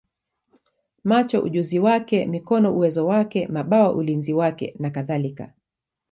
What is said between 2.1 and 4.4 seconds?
mikono uwezo wake, mabawa ulinzi